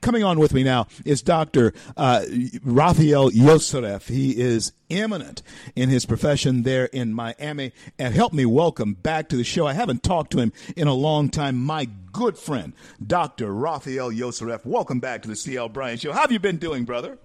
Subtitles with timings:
[0.00, 1.74] Coming on with me now is Dr.
[1.94, 2.24] Uh,
[2.62, 4.08] Rafael Yoserev.
[4.08, 5.42] He is eminent
[5.76, 7.72] in his profession there in Miami.
[7.98, 9.66] And help me welcome back to the show.
[9.66, 11.56] I haven't talked to him in a long time.
[11.56, 12.72] My good friend,
[13.06, 13.52] Dr.
[13.52, 14.64] Rafael Yoserev.
[14.64, 16.12] Welcome back to the CL Bryant Show.
[16.12, 17.18] How have you been doing, brother?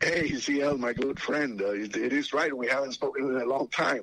[0.00, 1.62] Hey, CL, my good friend.
[1.62, 2.56] Uh, it, it is right.
[2.56, 4.02] We haven't spoken in a long time.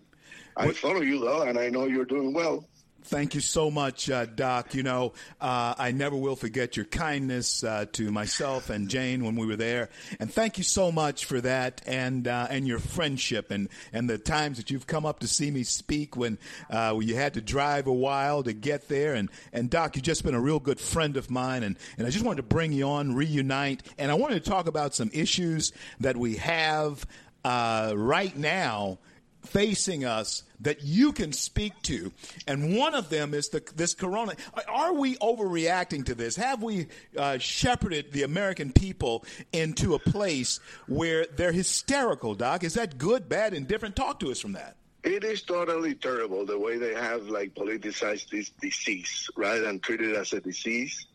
[0.56, 2.66] I follow you, though, and I know you're doing well.
[3.08, 4.76] Thank you so much, uh, Doc.
[4.76, 9.38] You know, uh, I never will forget your kindness uh, to myself and Jane when
[9.38, 9.88] we were there,
[10.20, 14.18] and thank you so much for that and uh, and your friendship and and the
[14.18, 16.38] times that you've come up to see me speak when
[16.70, 19.14] uh, you had to drive a while to get there.
[19.14, 22.10] And and Doc, you've just been a real good friend of mine, and and I
[22.10, 25.72] just wanted to bring you on, reunite, and I wanted to talk about some issues
[26.02, 27.08] that we have
[27.46, 29.00] uh, right now
[29.48, 32.12] facing us that you can speak to,
[32.48, 34.34] and one of them is the, this corona.
[34.68, 36.36] Are we overreacting to this?
[36.36, 42.64] Have we uh, shepherded the American people into a place where they're hysterical, Doc?
[42.64, 43.96] Is that good, bad, indifferent?
[43.96, 44.76] Talk to us from that.
[45.04, 50.12] It is totally terrible the way they have like politicized this disease, right, and treated
[50.12, 51.06] it as a disease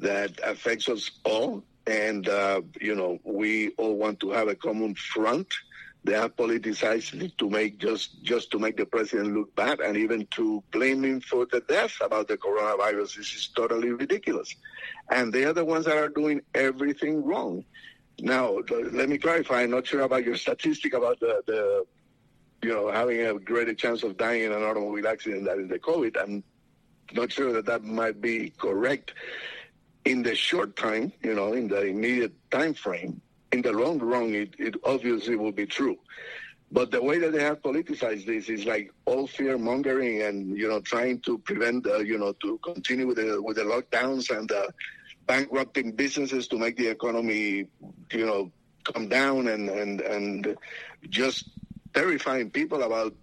[0.00, 1.62] that affects us all.
[1.86, 5.48] And uh, you know, we all want to have a common front
[6.04, 9.96] they have politicized it to make just just to make the president look bad and
[9.96, 13.16] even to blame him for the death about the coronavirus.
[13.16, 14.54] This is totally ridiculous.
[15.10, 17.64] And they are the ones that are doing everything wrong.
[18.18, 18.58] Now,
[18.92, 19.62] let me clarify.
[19.62, 21.84] I'm not sure about your statistic about the, the
[22.62, 25.78] you know, having a greater chance of dying in an automobile accident than in the
[25.78, 26.16] COVID.
[26.20, 26.44] I'm
[27.12, 29.14] not sure that that might be correct
[30.04, 33.20] in the short time, you know, in the immediate time frame
[33.52, 35.98] in the long run, it, it obviously will be true.
[36.70, 40.68] But the way that they have politicized this is like all fear mongering and you
[40.68, 44.50] know trying to prevent uh, you know to continue with the with the lockdowns and
[44.50, 44.68] uh,
[45.26, 47.66] bankrupting businesses to make the economy
[48.10, 48.50] you know
[48.84, 50.56] come down and and and
[51.10, 51.50] just
[51.92, 53.14] terrifying people about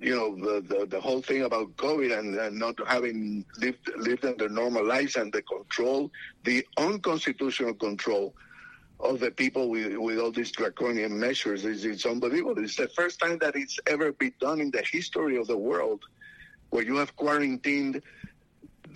[0.00, 4.24] you know the, the, the whole thing about COVID and, and not having lived lived
[4.24, 6.10] under normal lives and the control,
[6.42, 8.34] the unconstitutional control
[9.00, 12.62] of the people with, with all these draconian measures is it's unbelievable.
[12.62, 16.02] It's the first time that it's ever been done in the history of the world
[16.70, 18.02] where you have quarantined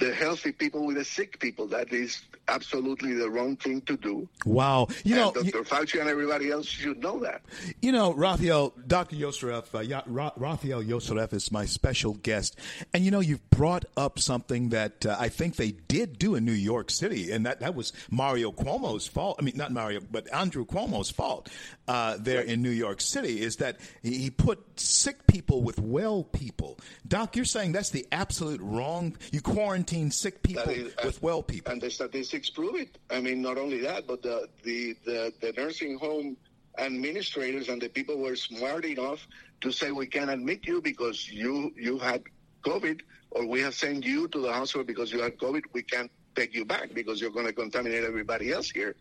[0.00, 1.66] the healthy people with the sick people.
[1.68, 4.28] That is absolutely the wrong thing to do.
[4.44, 4.88] Wow.
[5.04, 5.46] You know, Dr.
[5.46, 7.42] You, Fauci and everybody else should know that.
[7.80, 9.16] You know, Rafael, Dr.
[9.16, 12.58] Yoserev, uh, Rafael Yoserev is my special guest.
[12.92, 16.44] And, you know, you've brought up something that uh, I think they did do in
[16.44, 19.36] New York City, and that, that was Mario Cuomo's fault.
[19.38, 21.48] I mean, not Mario, but Andrew Cuomo's fault
[21.86, 26.78] uh, there in New York City is that he put sick people with well people.
[27.06, 29.16] Doc, you're saying that's the absolute wrong.
[29.32, 31.72] You quarantine sick people is, with well people.
[31.72, 32.98] And the statistics prove it.
[33.10, 36.36] I mean, not only that, but the, the, the, the nursing home
[36.78, 39.26] administrators and the people were smart enough
[39.60, 42.22] to say we can't admit you because you you had
[42.62, 45.62] COVID, or we have sent you to the hospital because you had COVID.
[45.72, 48.94] We can't take you back because you're going to contaminate everybody else here,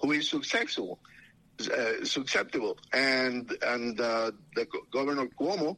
[0.00, 0.98] who is susceptible.
[1.60, 5.76] Uh, susceptible, and and uh, the governor Cuomo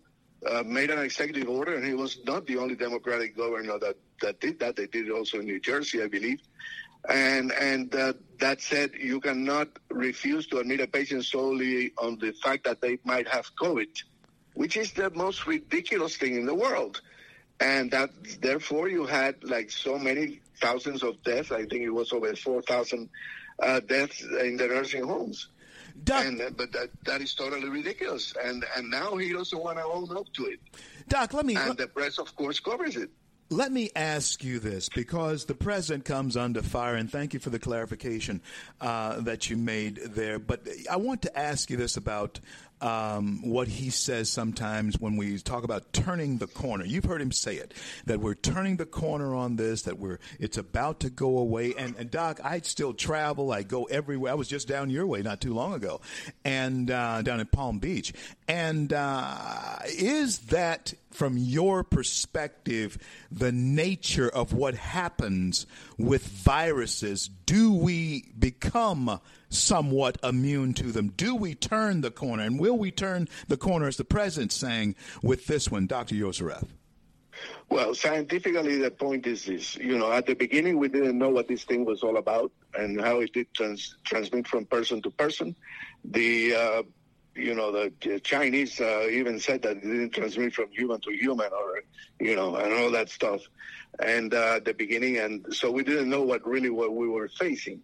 [0.48, 4.40] uh, made an executive order, and he was not the only Democratic governor that that
[4.40, 4.76] did that.
[4.76, 6.40] They did it also in New Jersey, I believe
[7.08, 12.32] and and uh, that said, you cannot refuse to admit a patient solely on the
[12.32, 14.02] fact that they might have COVID,
[14.54, 17.00] which is the most ridiculous thing in the world.
[17.60, 18.10] And that
[18.40, 21.52] therefore you had like so many thousands of deaths.
[21.52, 23.08] I think it was over four thousand
[23.60, 25.48] uh, deaths in the nursing homes.
[26.04, 28.34] Doc, and, uh, but that, that is totally ridiculous.
[28.42, 30.60] And and now he doesn't want to own up to it.
[31.08, 31.56] Doc, let me.
[31.56, 33.10] And the press, of course, covers it.
[33.50, 37.50] Let me ask you this because the president comes under fire, and thank you for
[37.50, 38.40] the clarification
[38.80, 40.38] uh, that you made there.
[40.38, 42.40] But I want to ask you this about
[42.82, 46.84] um, what he says sometimes when we talk about turning the corner.
[46.84, 47.72] You've heard him say it
[48.06, 51.74] that we're turning the corner on this, that we're it's about to go away.
[51.78, 53.52] And, and Doc, I still travel.
[53.52, 54.32] I go everywhere.
[54.32, 56.00] I was just down your way not too long ago,
[56.44, 58.12] and uh, down in Palm Beach.
[58.48, 62.98] And uh, is that from your perspective
[63.30, 65.66] the nature of what happens
[65.98, 67.30] with viruses?
[67.46, 69.20] Do we become
[69.52, 71.08] somewhat immune to them?
[71.16, 72.42] Do we turn the corner?
[72.42, 76.14] And will we turn the corner, as the president's saying, with this one, Dr.
[76.14, 76.66] Yoserev?
[77.70, 79.76] Well, scientifically, the point is this.
[79.76, 83.00] You know, at the beginning, we didn't know what this thing was all about and
[83.00, 85.56] how it did trans- transmit from person to person.
[86.04, 86.82] The, uh,
[87.34, 91.50] you know, the Chinese uh, even said that it didn't transmit from human to human
[91.50, 91.82] or,
[92.20, 93.40] you know, and all that stuff.
[94.00, 97.28] and uh, at the beginning, and so we didn't know what really what we were
[97.28, 97.80] facing.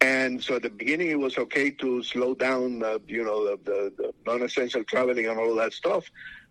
[0.00, 3.58] And so at the beginning, it was okay to slow down, uh, you know, the,
[3.64, 6.04] the, the, non-essential traveling and all that stuff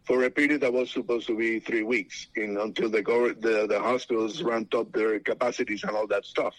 [0.03, 3.01] for a period that was supposed to be three weeks in, until the,
[3.39, 6.55] the, the hospitals ramped up their capacities and all that stuff.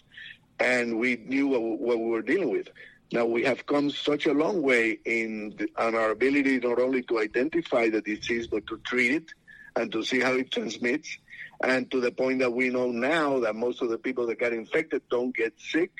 [0.61, 2.69] And we knew what, what we were dealing with.
[3.13, 7.21] Now we have come such a long way in the, our ability not only to
[7.21, 9.31] identify the disease but to treat it
[9.77, 11.19] and to see how it transmits,
[11.63, 14.53] and to the point that we know now that most of the people that get
[14.53, 15.91] infected don't get sick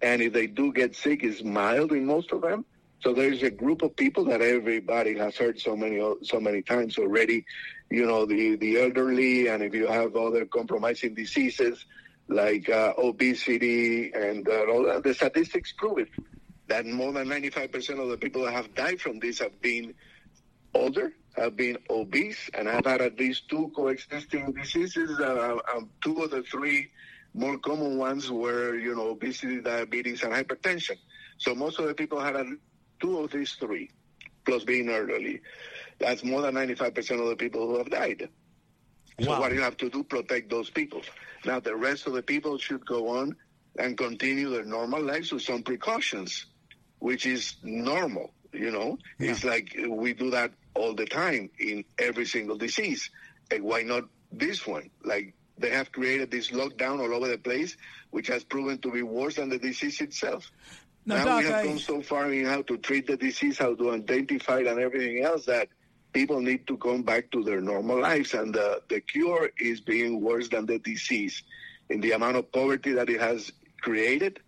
[0.00, 2.64] and if they do get sick, it's mild in most of them.
[3.00, 6.98] So there's a group of people that everybody has heard so many so many times
[6.98, 7.44] already.
[7.90, 11.84] You know, the the elderly, and if you have other compromising diseases
[12.28, 16.08] like uh, obesity and uh, all that, the statistics prove it
[16.68, 19.94] that more than 95% of the people that have died from this have been
[20.74, 25.18] older, have been obese, and have had at least two coexisting diseases.
[25.18, 26.90] Uh, um, two of the three
[27.34, 30.96] more common ones were, you know, obesity, diabetes, and hypertension.
[31.38, 32.36] So most of the people had
[33.00, 33.90] two of these three,
[34.44, 35.40] plus being elderly.
[35.98, 38.28] That's more than 95% of the people who have died.
[39.20, 39.40] So wow.
[39.40, 41.02] what you have to do, protect those people.
[41.44, 43.36] Now the rest of the people should go on
[43.78, 46.46] and continue their normal lives with some precautions,
[46.98, 48.32] which is normal.
[48.52, 49.32] You know, yeah.
[49.32, 53.10] it's like we do that all the time in every single disease.
[53.50, 54.90] And why not this one?
[55.04, 57.76] Like they have created this lockdown all over the place,
[58.10, 60.50] which has proven to be worse than the disease itself.
[61.04, 61.66] Now, now Doc, we have I...
[61.66, 65.24] gone so far in how to treat the disease, how to identify it, and everything
[65.24, 65.68] else that
[66.12, 68.34] people need to come back to their normal lives.
[68.34, 71.42] And the, the cure is being worse than the disease.
[71.88, 73.50] In the amount of poverty that it has
[73.80, 74.40] created,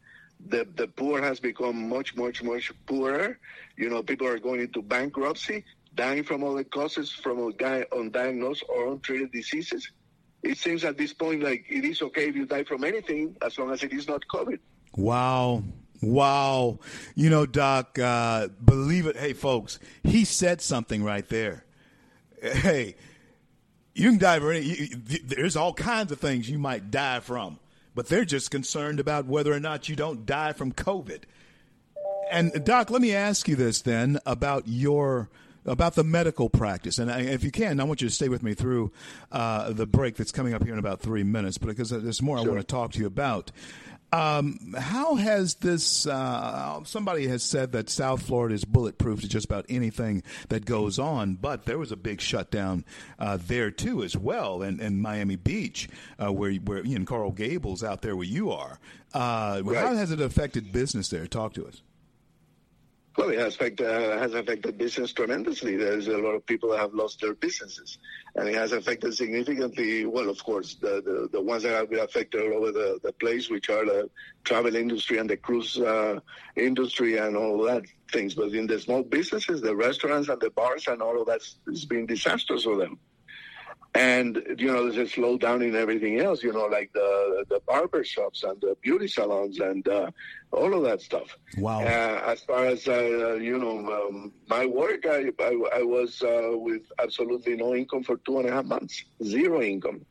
[0.47, 3.39] the, the poor has become much, much, much poorer.
[3.77, 5.65] You know, people are going into bankruptcy,
[5.95, 9.91] dying from all the causes from undiagnosed or untreated diseases
[10.43, 13.59] it seems at this point like it is okay if you die from anything as
[13.59, 14.59] long as it is not COVID.
[14.97, 15.63] Wow.
[16.03, 16.79] Wow.
[17.15, 19.17] You know, Doc, uh, believe it.
[19.17, 21.65] Hey, folks, he said something right there.
[22.43, 22.97] Hey,
[23.95, 24.89] you can die from any,
[25.25, 27.59] there's all kinds of things you might die from,
[27.95, 31.25] but they're just concerned about whether or not you don't die from COVID.
[32.31, 35.29] And, Doc, let me ask you this then about your
[35.65, 36.99] about the medical practice.
[36.99, 38.93] And if you can, I want you to stay with me through
[39.31, 42.47] uh, the break that's coming up here in about three minutes, because there's more sure.
[42.47, 43.53] I want to talk to you about.
[44.13, 46.05] Um, how has this?
[46.05, 50.99] Uh, somebody has said that South Florida is bulletproof to just about anything that goes
[50.99, 52.85] on, but there was a big shutdown
[53.21, 55.89] uh, there too, as well, in, in Miami Beach,
[56.21, 58.81] uh, where where in Coral Gables, out there where you are.
[59.15, 59.79] Uh, right.
[59.79, 61.29] How has it affected business there?
[61.29, 61.81] Talk to us.
[63.17, 65.77] Well, it has, uh, has affected business tremendously.
[65.77, 67.99] There's a lot of people that have lost their businesses,
[68.37, 70.07] and it has affected significantly.
[70.07, 73.13] Well, of course, the the, the ones that have been affected all over the, the
[73.13, 74.09] place, which are the
[74.45, 76.21] travel industry and the cruise uh,
[76.57, 78.35] industry and all that things.
[78.35, 81.85] But in the small businesses, the restaurants and the bars and all of that, it's
[81.85, 82.99] been disastrous for them
[83.95, 88.05] and you know there's a slowdown in everything else you know like the the barber
[88.05, 90.11] shops and the beauty salons and uh,
[90.53, 91.37] all of that stuff.
[91.59, 91.81] Wow.
[91.81, 96.51] Uh, as far as uh, you know um, my work i i, I was uh,
[96.53, 100.07] with absolutely no income for two and a half months zero income.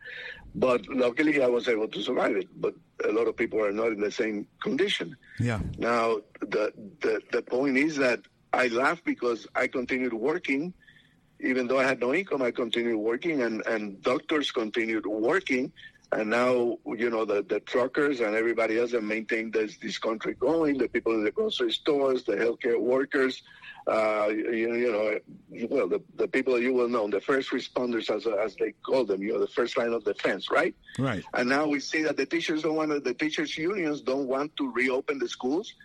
[0.56, 2.48] But luckily i was able to survive it.
[2.60, 2.74] But
[3.06, 5.16] a lot of people are not in the same condition.
[5.40, 5.60] Yeah.
[5.78, 8.20] Now the the, the point is that
[8.52, 10.74] i laugh because i continued working
[11.40, 15.72] even though I had no income, I continued working, and, and doctors continued working.
[16.12, 20.34] And now, you know, the, the truckers and everybody else that maintain this, this country
[20.34, 23.44] going, the people in the grocery stores, the healthcare workers,
[23.86, 28.10] uh, you, you know, well, the, the people that you will know, the first responders,
[28.10, 30.74] as, as they call them, you know, the first line of defense, right?
[30.98, 31.24] Right.
[31.36, 34.58] And now we see that the teachers don't want to, the teachers' unions don't want
[34.58, 35.76] to reopen the schools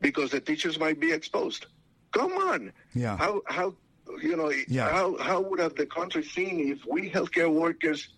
[0.00, 1.66] because the teachers might be exposed.
[2.12, 2.72] Come on.
[2.94, 3.16] Yeah.
[3.16, 3.74] How, how
[4.20, 4.90] you know, yeah.
[4.90, 8.08] how, how would have the country seen if we healthcare workers,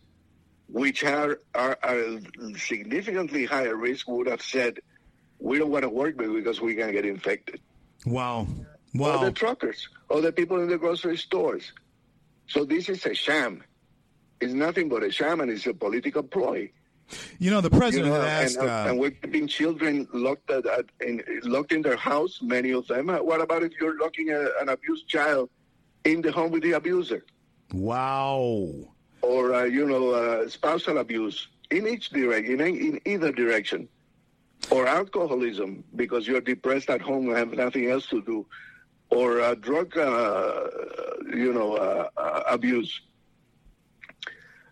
[0.68, 2.20] which are, are, are
[2.56, 4.78] significantly higher risk, would have said,
[5.38, 7.60] we don't want to work because we're going to get infected.
[8.06, 8.46] Wow.
[8.94, 9.18] Wow.
[9.18, 11.72] Or the truckers, or the people in the grocery stores.
[12.46, 13.62] So this is a sham.
[14.40, 16.70] It's nothing but a sham, and it's a political ploy.
[17.38, 20.66] You know, the president you know, asked, and, uh, and, we're keeping children locked at,
[20.66, 22.40] at, in, locked in their house.
[22.40, 23.08] Many of them.
[23.08, 25.50] What about if you're locking a, an abused child
[26.04, 27.24] in the home with the abuser.
[27.72, 28.70] Wow.
[29.22, 33.88] Or, uh, you know, uh, spousal abuse in each direction, in, in either direction.
[34.70, 38.46] Or alcoholism because you're depressed at home and have nothing else to do.
[39.10, 40.68] Or uh, drug, uh,
[41.34, 43.02] you know, uh, uh, abuse.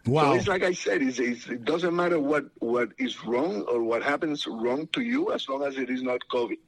[0.07, 0.33] Wow.
[0.33, 3.83] So it's like I said, it's, it's, it doesn't matter what, what is wrong or
[3.83, 6.59] what happens wrong to you as long as it is not COVID.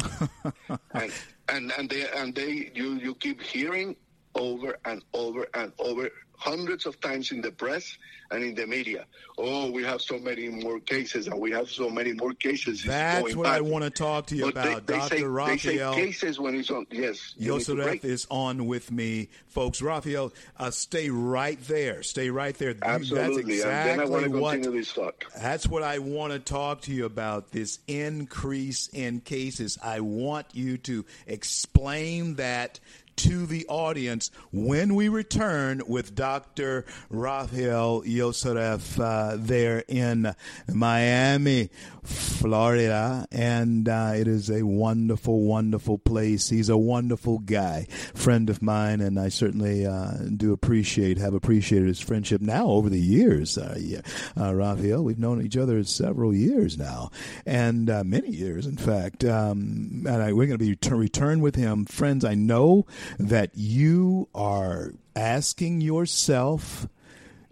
[0.94, 1.12] and,
[1.48, 3.96] and and they and they you you keep hearing
[4.34, 6.10] over and over and over
[6.42, 7.96] hundreds of times in the press
[8.32, 9.06] and in the media.
[9.38, 12.82] Oh, we have so many more cases, and we have so many more cases.
[12.82, 13.58] That's what back.
[13.58, 15.16] I want to talk to you but about, they, they Dr.
[15.18, 15.94] say, Rafael.
[15.94, 16.86] They say cases when it's on.
[16.90, 19.80] Yes, Yosef is on with me, folks.
[19.80, 22.02] Rafael, uh, stay right there.
[22.02, 22.74] Stay right there.
[22.82, 23.58] Absolutely.
[23.58, 25.24] That's exactly and then I want to what.
[25.40, 27.52] That's what I want to talk to you about.
[27.52, 29.78] This increase in cases.
[29.82, 32.80] I want you to explain that
[33.16, 36.84] to the audience when we return with Dr.
[37.10, 40.34] Rafael Yosef uh, there in
[40.72, 41.70] Miami,
[42.02, 43.26] Florida.
[43.30, 46.48] And uh, it is a wonderful, wonderful place.
[46.48, 51.88] He's a wonderful guy, friend of mine, and I certainly uh, do appreciate, have appreciated
[51.88, 53.56] his friendship now over the years.
[53.58, 54.00] Uh, yeah,
[54.38, 57.10] uh, Rafael, we've known each other several years now,
[57.46, 59.24] and uh, many years, in fact.
[59.24, 61.84] Um, and I, we're going to be return, return with him.
[61.84, 62.86] Friends, I know
[63.18, 66.88] that you are asking yourself,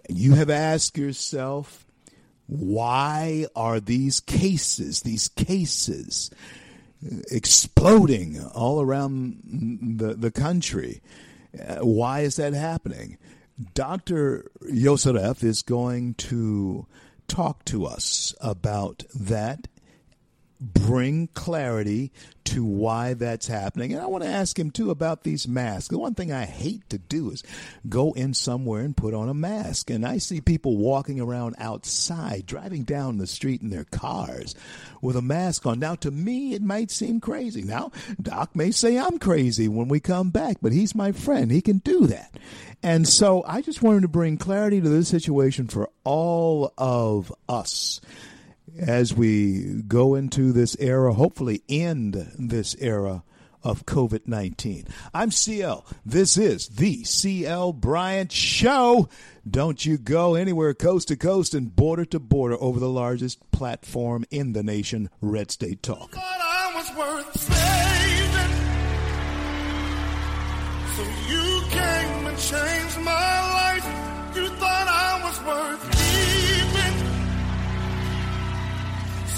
[0.09, 1.87] you have asked yourself,
[2.47, 6.31] why are these cases, these cases,
[7.31, 11.01] exploding all around the, the country?
[11.59, 13.19] Uh, why is that happening?
[13.75, 14.51] Dr.
[14.69, 16.87] Yosef is going to
[17.29, 19.69] talk to us about that
[20.61, 22.13] bring clarity
[22.45, 23.93] to why that's happening.
[23.93, 25.89] And I want to ask him too about these masks.
[25.89, 27.43] The one thing I hate to do is
[27.89, 29.89] go in somewhere and put on a mask.
[29.89, 34.55] And I see people walking around outside, driving down the street in their cars
[35.01, 35.79] with a mask on.
[35.79, 37.63] Now, to me, it might seem crazy.
[37.63, 41.51] Now, Doc may say I'm crazy when we come back, but he's my friend.
[41.51, 42.35] He can do that.
[42.83, 48.01] And so I just wanted to bring clarity to this situation for all of us
[48.79, 53.23] as we go into this era, hopefully end this era
[53.63, 54.87] of COVID 19.
[55.13, 55.85] I'm CL.
[56.05, 59.09] This is the CL Bryant Show.
[59.49, 64.25] Don't you go anywhere coast to coast and border to border over the largest platform
[64.31, 66.15] in the nation, Red State Talk.
[70.97, 73.40] So you came and changed my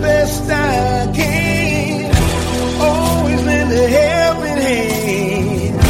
[0.00, 2.14] best I can.
[2.80, 5.80] Always lend a helping hand.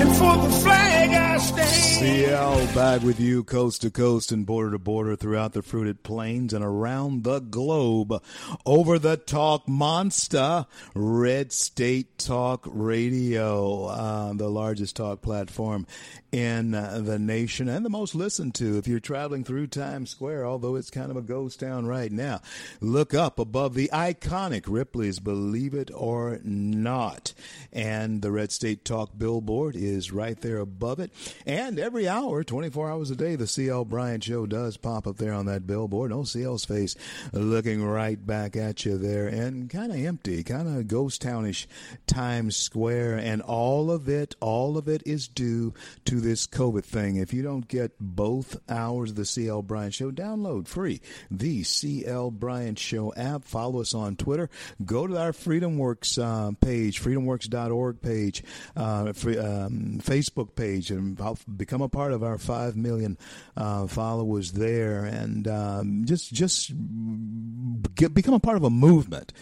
[0.00, 1.68] And for the flag I stand.
[1.68, 6.52] CL back with you coast to coast and border to border throughout the fruited plains
[6.52, 8.22] and around the globe.
[8.64, 15.86] Over the talk monster, Red State Talk Radio, uh, the largest talk platform
[16.32, 20.46] in uh, the nation and the most listened to if you're traveling through Times Square,
[20.46, 22.40] although it's kind of a ghost town right now.
[22.80, 27.34] Look up above the iconic Ripley's Believe It or Not.
[27.70, 31.12] And the Red State Talk billboard is right there above it.
[31.44, 35.34] And every hour, 24 hours a day, the CL Bryant Show does pop up there
[35.34, 36.10] on that billboard.
[36.10, 36.96] No CL's face
[37.32, 41.68] looking right back at you there and kind of empty, kind of ghost townish
[42.06, 43.18] Times Square.
[43.18, 45.74] And all of it, all of it is due
[46.06, 47.16] to this COVID thing.
[47.16, 51.00] If you don't get both hours of the CL Bryant Show, download free
[51.30, 53.44] the CL Bryant Show app.
[53.44, 54.48] Follow us on Twitter.
[54.84, 58.44] Go to our FreedomWorks uh, page, freedomworks.org page,
[58.76, 61.20] uh, free, um, Facebook page, and
[61.56, 63.18] become a part of our five million
[63.56, 66.72] uh, followers there, and um, just just
[67.94, 69.32] get, become a part of a movement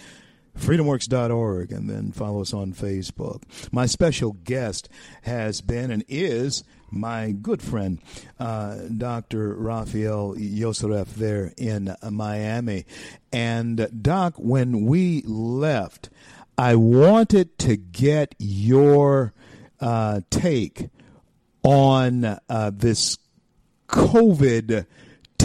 [0.59, 3.43] freedomworks.org, and then follow us on Facebook.
[3.73, 4.89] My special guest
[5.23, 8.01] has been and is my good friend,
[8.39, 9.55] uh, Dr.
[9.55, 12.85] Rafael Yoserev, there in Miami.
[13.33, 16.11] And, Doc, when we left,
[16.59, 19.33] I wanted to get your
[19.81, 20.89] uh, take
[21.63, 23.19] on uh, this
[23.89, 24.87] COVID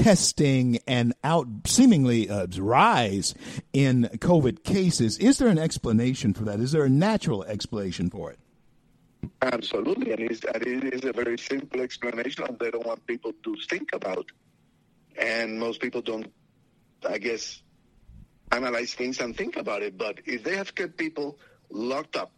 [0.06, 3.34] testing and out seemingly uh, rise
[3.74, 5.18] in COVID cases.
[5.18, 6.60] Is there an explanation for that?
[6.60, 8.38] Is there a natural explanation for it?
[9.42, 13.56] Absolutely, and it's, it is a very simple explanation and they don't want people to
[13.68, 14.28] think about.
[15.18, 16.32] And most people don't,
[17.10, 17.64] I guess,
[18.52, 19.98] analyze things and think about it.
[19.98, 21.40] But if they have kept people
[21.72, 22.32] locked up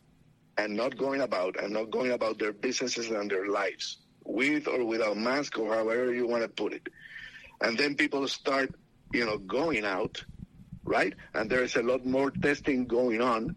[0.58, 4.86] and not going about and not going about their businesses and their lives, with or
[4.86, 6.88] without mask or however you want to put it,
[7.62, 8.74] and then people start,
[9.14, 10.24] you know, going out,
[10.86, 11.14] right?
[11.34, 13.56] And there is a lot more testing going on.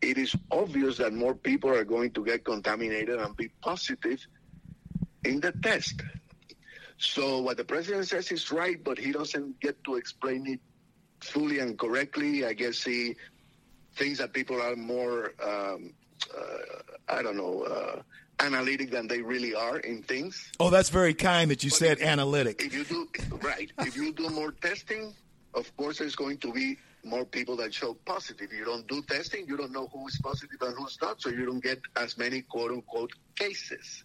[0.00, 4.20] It is obvious that more people are going to get contaminated and be positive
[5.24, 6.02] in the test.
[6.98, 10.60] So what the president says is right, but he doesn't get to explain it
[11.20, 12.44] fully and correctly.
[12.44, 13.16] I guess he
[13.96, 15.92] thinks that people are more, um,
[16.36, 18.02] uh, I don't know, uh,
[18.40, 20.50] analytic than they really are in things.
[20.60, 22.62] Oh, that's very kind that you but said if, analytic.
[22.62, 23.08] If you do
[23.42, 25.14] right, if you do more testing,
[25.54, 28.52] of course, there's going to be more people that show positive.
[28.52, 31.46] You don't do testing, you don't know who is positive and who's not, so you
[31.46, 34.04] don't get as many quote unquote cases.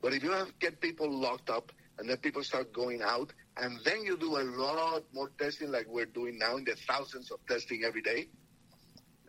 [0.00, 3.78] But if you have get people locked up and then people start going out, and
[3.84, 7.38] then you do a lot more testing like we're doing now in the thousands of
[7.46, 8.28] testing every day,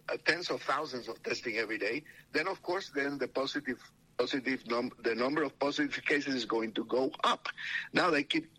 [0.09, 3.79] uh, tens of thousands of testing every day, then of course then the positive
[4.17, 7.47] positive num- the number of positive cases is going to go up.
[7.93, 8.49] Now they keep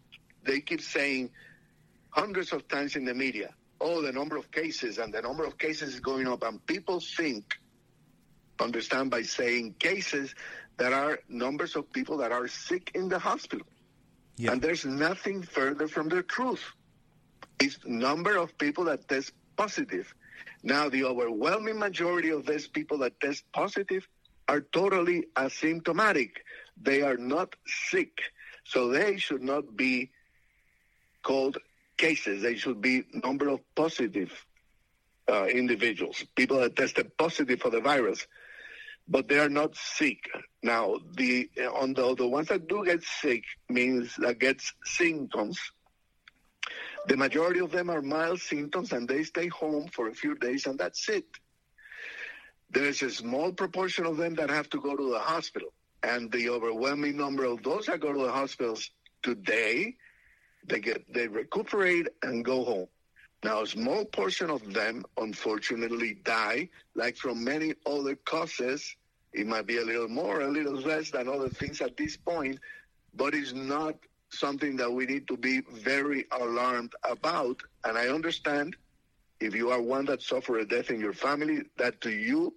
[0.44, 1.30] they keep saying
[2.10, 5.58] hundreds of times in the media, oh, the number of cases and the number of
[5.58, 7.58] cases is going up, and people think
[8.60, 10.34] understand by saying cases
[10.76, 13.66] that are numbers of people that are sick in the hospital.
[14.36, 14.52] Yeah.
[14.52, 16.64] And there's nothing further from the truth.
[17.60, 20.12] It's number of people that test positive.
[20.62, 24.08] Now, the overwhelming majority of these people that test positive
[24.48, 26.30] are totally asymptomatic.
[26.80, 28.20] They are not sick.
[28.64, 30.10] So they should not be
[31.22, 31.58] called
[31.96, 32.42] cases.
[32.42, 34.32] They should be number of positive
[35.28, 38.26] uh, individuals, people that tested positive for the virus,
[39.08, 40.28] but they are not sick.
[40.62, 45.58] Now, the on the the ones that do get sick means that gets symptoms.
[47.06, 50.66] The majority of them are mild symptoms, and they stay home for a few days,
[50.66, 51.26] and that's it.
[52.74, 55.72] There's a small proportion of them that have to go to the hospital.
[56.02, 58.90] And the overwhelming number of those that go to the hospitals
[59.22, 59.94] today,
[60.66, 62.88] they get they recuperate and go home.
[63.44, 68.96] Now, a small portion of them, unfortunately, die, like from many other causes.
[69.32, 72.58] It might be a little more, a little less than other things at this point,
[73.14, 73.94] but it's not
[74.30, 77.60] something that we need to be very alarmed about.
[77.84, 78.76] And I understand
[79.38, 82.54] if you are one that suffered a death in your family, that to you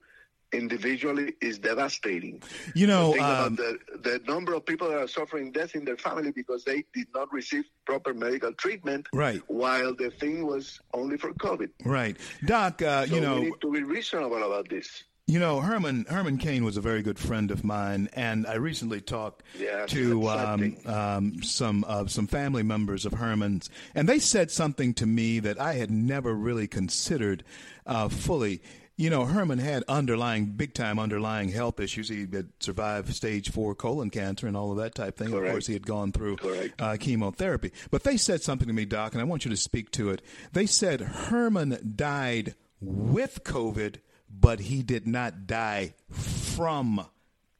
[0.51, 2.41] individually is devastating.
[2.73, 6.31] You know, um, the, the number of people that are suffering death in their family
[6.31, 9.07] because they did not receive proper medical treatment.
[9.13, 9.41] Right.
[9.47, 11.69] While the thing was only for COVID.
[11.83, 12.81] Right, Doc.
[12.81, 15.03] Uh, so you know, we need to be reasonable about this.
[15.29, 19.01] You know, Herman Herman Cain was a very good friend of mine, and I recently
[19.01, 24.51] talked yeah, to um, um, some uh, some family members of Herman's, and they said
[24.51, 27.43] something to me that I had never really considered
[27.85, 28.61] uh, fully.
[28.97, 32.09] You know, Herman had underlying, big time underlying health issues.
[32.09, 35.29] He had survived stage four colon cancer and all of that type thing.
[35.29, 35.45] Correct.
[35.45, 36.37] Of course, he had gone through
[36.79, 37.71] uh, chemotherapy.
[37.91, 40.23] But they said something to me, Doc, and I want you to speak to it.
[40.51, 43.97] They said Herman died with COVID
[44.29, 47.05] but he did not die from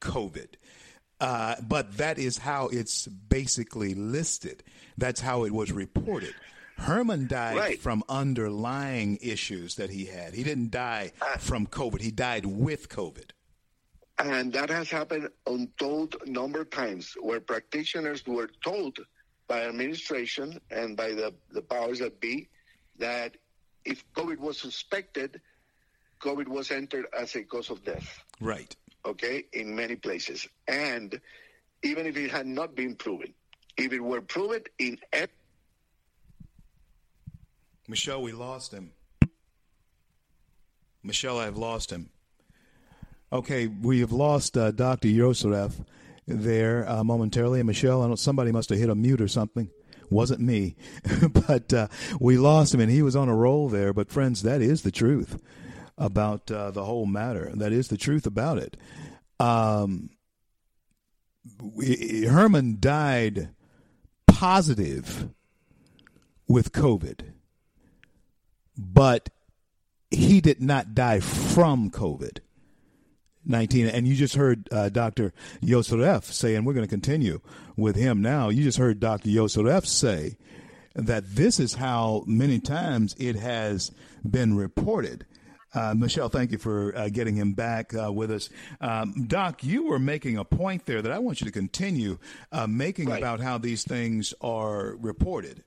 [0.00, 0.48] COVID.
[1.20, 4.62] Uh, but that is how it's basically listed.
[4.96, 6.34] That's how it was reported.
[6.78, 7.80] Herman died right.
[7.80, 10.34] from underlying issues that he had.
[10.34, 12.00] He didn't die uh, from COVID.
[12.00, 13.30] He died with COVID.
[14.18, 18.98] And that has happened untold number of times where practitioners were told
[19.46, 22.48] by administration and by the, the powers that be
[22.98, 23.36] that
[23.84, 25.40] if COVID was suspected,
[26.20, 28.24] COVID was entered as a cause of death.
[28.40, 28.74] Right.
[29.06, 30.48] Okay, in many places.
[30.66, 31.20] And
[31.82, 33.32] even if it had not been proven,
[33.76, 35.32] if it were proven in every
[37.88, 38.92] Michelle, we lost him.
[41.02, 42.10] Michelle, I've lost him.
[43.32, 45.08] Okay, we have lost uh, Dr.
[45.08, 45.84] Yoserev
[46.26, 47.60] there uh, momentarily.
[47.60, 49.70] And Michelle, I don't, somebody must have hit a mute or something.
[50.10, 50.76] Wasn't me.
[51.32, 51.88] but uh,
[52.20, 53.92] we lost him, and he was on a roll there.
[53.92, 55.40] But, friends, that is the truth.
[55.96, 57.50] about uh, the whole matter.
[57.54, 58.76] That is the truth about it.
[59.40, 60.10] Um,
[62.28, 63.50] Herman died
[64.26, 65.30] positive
[66.46, 67.32] with COVID,
[68.78, 69.28] but
[70.10, 72.38] he did not die from COVID.
[73.44, 77.40] 19 and you just heard uh, dr yosef say and we're going to continue
[77.76, 80.36] with him now you just heard dr yosef say
[80.94, 83.90] that this is how many times it has
[84.28, 85.24] been reported
[85.74, 88.48] uh, Michelle, thank you for uh, getting him back uh, with us.
[88.80, 92.18] Um, Doc, you were making a point there that I want you to continue
[92.52, 93.18] uh, making right.
[93.18, 95.62] about how these things are reported.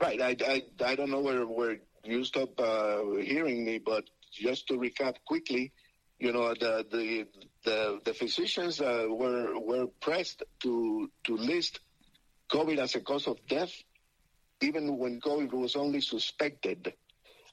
[0.00, 0.20] Right.
[0.22, 4.74] I, I, I don't know where, where you stop uh, hearing me, but just to
[4.74, 5.72] recap quickly,
[6.18, 7.26] you know, the the
[7.64, 11.80] the, the physicians uh, were were pressed to to list
[12.50, 13.72] COVID as a cause of death,
[14.60, 16.92] even when COVID was only suspected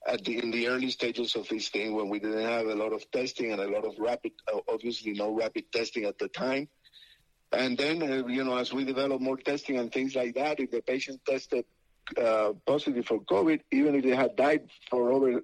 [0.07, 2.93] at the in the early stages of this thing when we didn't have a lot
[2.93, 4.31] of testing and a lot of rapid,
[4.67, 6.67] obviously no rapid testing at the time.
[7.51, 10.71] And then, uh, you know, as we develop more testing and things like that, if
[10.71, 11.63] the patient tested
[12.17, 15.41] uh, positive for COVID, even if they had died for over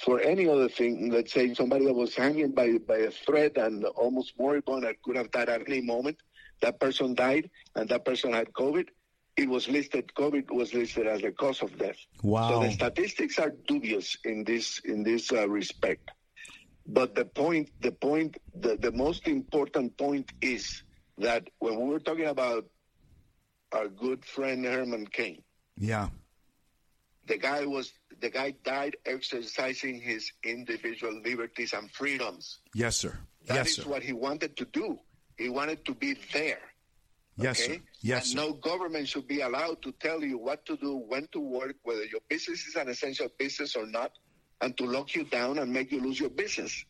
[0.00, 3.84] for any other thing, let's say somebody that was hanging by by a thread and
[3.84, 6.16] almost moribund and could have died at any moment,
[6.62, 8.88] that person died and that person had COVID,
[9.36, 11.96] it was listed COVID was listed as the cause of death.
[12.22, 12.48] Wow.
[12.48, 16.10] So the statistics are dubious in this in this uh, respect.
[16.86, 20.82] But the point, the point, the, the most important point is
[21.18, 22.66] that when we were talking about
[23.70, 25.42] our good friend Herman Cain,
[25.76, 26.08] yeah,
[27.26, 32.58] the guy was the guy died exercising his individual liberties and freedoms.
[32.74, 33.16] Yes, sir.
[33.46, 33.90] That yes, is sir.
[33.90, 34.98] what he wanted to do.
[35.36, 36.60] He wanted to be there.
[37.36, 37.76] Yes, okay?
[37.76, 37.82] sir.
[38.02, 38.46] Yes, and sir.
[38.46, 42.04] no government should be allowed to tell you what to do, when to work, whether
[42.04, 44.12] your business is an essential business or not,
[44.60, 46.84] and to lock you down and make you lose your business.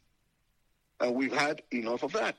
[1.01, 2.37] And we've had enough of that.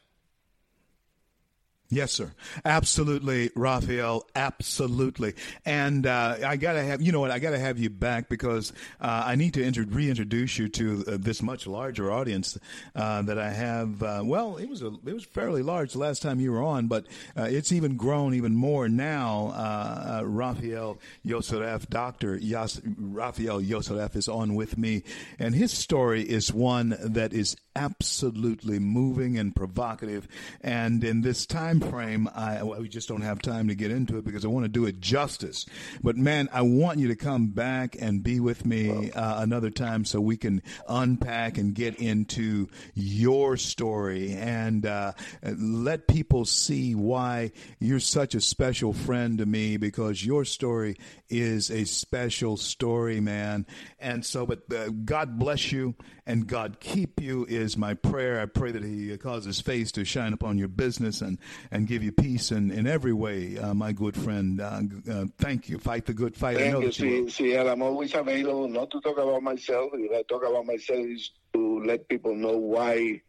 [1.94, 2.32] Yes, sir.
[2.66, 4.26] Absolutely, Rafael.
[4.36, 5.36] Absolutely.
[5.64, 9.24] And uh, I gotta have you know what I gotta have you back because uh,
[9.28, 12.58] I need to inter- reintroduce you to uh, this much larger audience
[12.96, 14.02] uh, that I have.
[14.02, 16.88] Uh, well, it was a it was fairly large the last time you were on,
[16.88, 17.06] but
[17.38, 20.24] uh, it's even grown even more now.
[20.26, 25.04] Rafael Yosef, Doctor Yas- Rafael Yosef, is on with me,
[25.38, 30.28] and his story is one that is absolutely moving and provocative.
[30.62, 34.26] And in this time frame, I we just don't have time to get into it
[34.26, 35.66] because I want to do it justice.
[36.02, 40.06] But man, I want you to come back and be with me uh, another time
[40.06, 47.52] so we can unpack and get into your story and uh, let people see why
[47.80, 50.96] you're such a special friend to me because your story
[51.30, 53.66] is a special story, man.
[54.00, 58.40] And so, but uh, God bless you and God keep you is my prayer.
[58.40, 61.38] I pray that He cause His face to shine upon your business and,
[61.74, 64.62] and give you peace in, in every way, uh, my good friend.
[64.62, 64.82] Uh,
[65.12, 65.80] uh, thank you.
[65.80, 66.58] Fight the good fight.
[66.58, 66.86] Thank I know you.
[66.86, 69.90] that you See, see, I'm always available not to talk about myself.
[69.96, 73.22] If I talk about myself, is to let people know why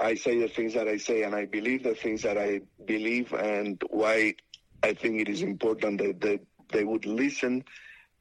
[0.00, 3.34] I say the things that I say and I believe the things that I believe
[3.34, 4.34] and why
[4.82, 6.40] I think it is important that, that
[6.72, 7.64] they would listen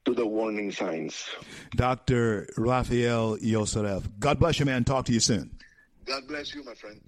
[0.03, 1.25] to the warning signs.
[1.73, 2.49] Dr.
[2.57, 4.09] Rafael Yosef.
[4.19, 4.83] God bless you, man.
[4.83, 5.51] Talk to you soon.
[6.05, 6.99] God bless you, my friend.